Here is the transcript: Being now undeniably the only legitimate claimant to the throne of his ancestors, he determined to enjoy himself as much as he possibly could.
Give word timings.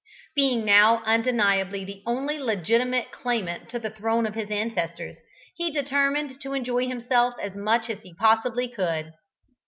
Being 0.35 0.65
now 0.65 1.03
undeniably 1.05 1.85
the 1.85 2.01
only 2.07 2.39
legitimate 2.39 3.11
claimant 3.11 3.69
to 3.69 3.77
the 3.77 3.91
throne 3.91 4.25
of 4.25 4.33
his 4.33 4.49
ancestors, 4.49 5.17
he 5.55 5.69
determined 5.69 6.41
to 6.41 6.53
enjoy 6.53 6.87
himself 6.87 7.35
as 7.39 7.53
much 7.53 7.87
as 7.87 8.01
he 8.01 8.15
possibly 8.15 8.67
could. 8.67 9.13